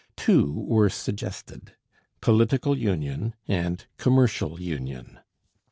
Two 0.15 0.65
were 0.67 0.89
suggested, 0.89 1.73
political 2.21 2.75
union 2.75 3.35
and 3.47 3.85
commercial 3.97 4.59
union. 4.59 5.19